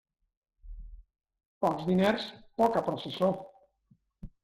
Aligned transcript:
Pocs 1.67 1.87
diners, 1.91 2.27
poca 2.65 2.87
processó. 2.91 3.33